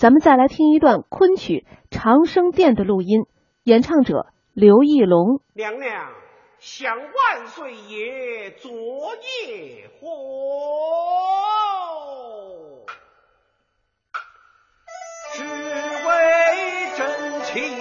[0.00, 3.26] 咱们再来听一段昆曲《长生殿》的录音，
[3.64, 5.42] 演唱者刘义龙。
[5.52, 6.10] 娘娘，
[6.58, 10.06] 想万岁爷昨夜火，
[15.34, 15.50] 只为
[16.96, 17.79] 真情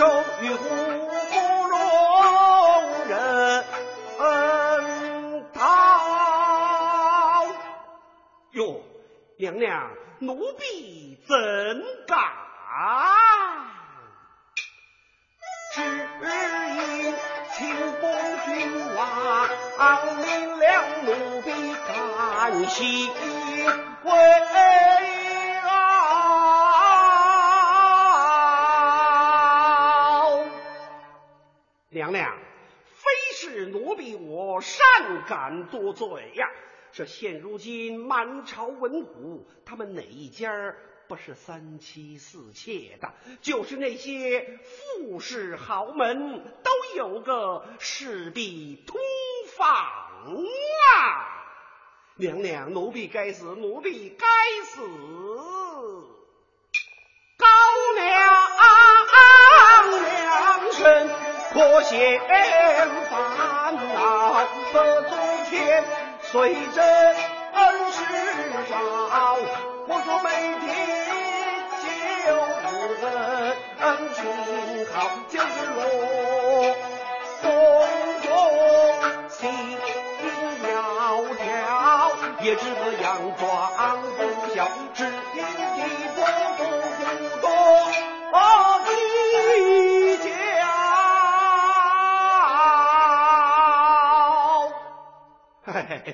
[0.00, 0.06] 首
[0.40, 0.64] 与胡
[1.68, 1.78] 龙
[3.06, 3.64] 人
[5.52, 5.60] 道。
[8.52, 8.80] 哟，
[9.36, 12.16] 娘娘，奴婢怎敢？
[15.74, 17.14] 只因
[17.52, 17.60] 清
[18.00, 18.10] 风
[18.46, 19.50] 君王
[20.16, 20.24] 明
[20.58, 20.64] 了
[21.02, 23.12] 奴婢甘心
[24.04, 24.10] 为
[31.92, 32.38] 娘娘，
[32.84, 34.78] 非是奴婢我善
[35.26, 36.48] 敢多罪呀！
[36.92, 40.52] 这现如今满朝文武，他们哪一家
[41.08, 43.12] 不是三妻四妾的？
[43.40, 48.96] 就是那些富士豪门，都有个势必通
[49.56, 49.66] 房
[50.94, 51.26] 啊！
[52.14, 54.26] 娘娘，奴婢该死，奴婢该
[54.64, 54.80] 死！
[62.00, 63.12] 可嫌烦
[63.76, 64.00] 恼，
[64.72, 65.12] 何从
[65.50, 65.84] 前
[66.22, 66.32] 虽
[66.74, 66.78] 真
[67.92, 67.98] 世
[68.70, 68.72] 少，
[69.86, 70.26] 我说每
[70.60, 70.66] 天
[71.82, 71.84] 就
[72.96, 73.02] 是
[74.14, 74.18] 情
[74.94, 74.96] 好，
[75.28, 75.44] 就是
[75.76, 75.78] 落
[77.42, 77.44] 宫
[78.22, 78.26] 中
[79.28, 79.38] 心
[80.62, 80.64] 窈
[81.36, 81.38] 窕，
[82.40, 83.04] 也知个佯
[83.36, 83.44] 装
[84.16, 84.18] 不
[84.54, 84.56] 孝，
[84.94, 84.98] 只
[85.34, 85.78] 因地
[86.16, 86.18] 不
[86.56, 86.60] 不
[87.42, 87.44] 多。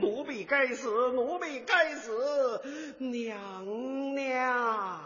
[0.00, 2.10] 奴婢该死，奴婢该死，
[2.98, 3.36] 娘
[4.14, 5.00] 娘。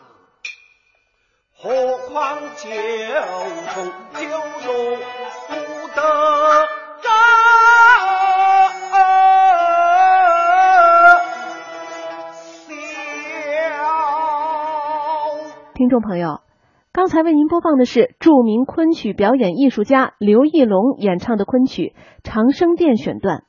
[1.53, 2.71] 何况九
[3.75, 4.28] 重九
[4.61, 4.73] 重
[5.49, 5.55] 不
[5.95, 6.00] 得
[7.03, 7.09] 笑。
[15.75, 16.41] 听众朋友，
[16.93, 23.43] 刚才为您播放的是著名昆曲表演艺术家刘义龙演唱的昆曲《长生殿》选段。